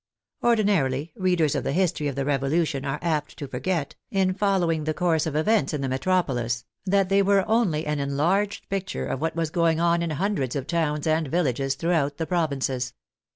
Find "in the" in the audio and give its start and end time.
5.75-5.87